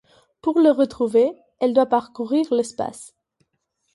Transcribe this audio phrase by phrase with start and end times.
[0.41, 3.13] Pour les retrouver, elle doit parcourir l'espace.